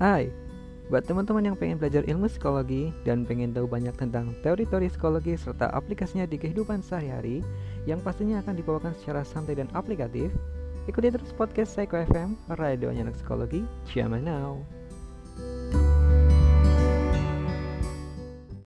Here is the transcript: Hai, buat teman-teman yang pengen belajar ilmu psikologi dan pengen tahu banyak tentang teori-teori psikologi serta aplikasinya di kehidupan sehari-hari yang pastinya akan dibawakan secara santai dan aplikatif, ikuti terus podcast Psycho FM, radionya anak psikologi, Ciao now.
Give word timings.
Hai, 0.00 0.32
buat 0.88 1.04
teman-teman 1.04 1.44
yang 1.44 1.56
pengen 1.60 1.76
belajar 1.76 2.00
ilmu 2.08 2.24
psikologi 2.24 2.88
dan 3.04 3.28
pengen 3.28 3.52
tahu 3.52 3.68
banyak 3.68 3.92
tentang 4.00 4.32
teori-teori 4.40 4.88
psikologi 4.88 5.36
serta 5.36 5.68
aplikasinya 5.76 6.24
di 6.24 6.40
kehidupan 6.40 6.80
sehari-hari 6.80 7.44
yang 7.84 8.00
pastinya 8.00 8.40
akan 8.40 8.56
dibawakan 8.56 8.96
secara 8.96 9.28
santai 9.28 9.60
dan 9.60 9.68
aplikatif, 9.76 10.32
ikuti 10.88 11.12
terus 11.12 11.36
podcast 11.36 11.76
Psycho 11.76 12.00
FM, 12.00 12.32
radionya 12.56 13.04
anak 13.04 13.20
psikologi, 13.20 13.60
Ciao 13.92 14.08
now. 14.08 14.79